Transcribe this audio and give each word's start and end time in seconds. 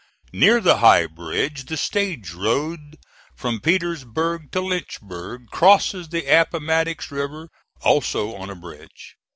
Near 0.33 0.61
the 0.61 0.77
High 0.77 1.05
Bridge 1.05 1.65
the 1.65 1.77
stage 1.77 2.31
road 2.33 2.97
from 3.35 3.59
Petersburg 3.59 4.51
to 4.51 4.59
Lynchburg 4.61 5.45
crosses 5.51 6.09
the 6.09 6.25
Appomattox 6.25 7.11
River, 7.11 7.49
also 7.81 8.33
on 8.33 8.49
a 8.49 8.55
bridge. 8.55 9.15